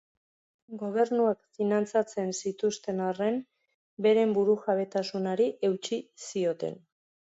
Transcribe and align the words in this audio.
Gobernuak 0.83 1.41
finantzatzen 1.57 2.33
zituzten 2.37 3.03
arren, 3.09 3.37
beren 4.07 4.33
burujabetasunari 4.39 5.49
eutsi 5.71 6.01
zioten. 6.31 6.83